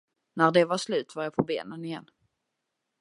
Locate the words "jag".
1.23-1.33